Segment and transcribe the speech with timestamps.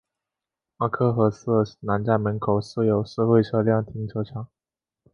[0.77, 4.47] 阿克和瑟南站门口设有社会车辆停车场。